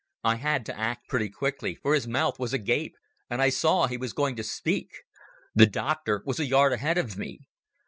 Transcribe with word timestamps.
I 0.23 0.37
had 0.37 0.65
to 0.65 0.75
act 0.75 1.09
pretty 1.09 1.29
quick, 1.29 1.59
for 1.83 1.93
his 1.93 2.07
mouth 2.07 2.39
was 2.39 2.53
agape, 2.53 2.95
and 3.29 3.39
I 3.39 3.49
saw 3.49 3.85
he 3.85 3.97
was 3.97 4.13
going 4.13 4.35
to 4.37 4.43
speak. 4.43 4.89
The 5.53 5.67
doctor 5.67 6.23
was 6.25 6.39
a 6.39 6.45
yard 6.47 6.73
ahead 6.73 6.97
of 6.97 7.19
me. 7.19 7.41